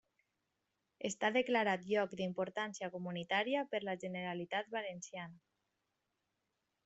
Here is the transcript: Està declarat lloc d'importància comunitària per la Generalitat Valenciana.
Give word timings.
Està 1.09 1.29
declarat 1.35 1.83
lloc 1.91 2.15
d'importància 2.21 2.89
comunitària 2.95 3.63
per 3.75 3.83
la 3.89 3.95
Generalitat 4.05 4.75
Valenciana. 4.79 5.41